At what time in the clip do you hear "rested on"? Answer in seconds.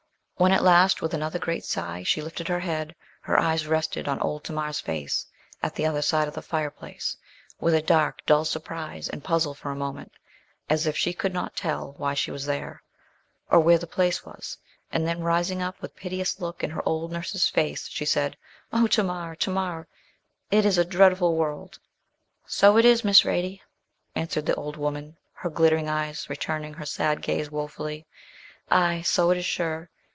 3.67-4.19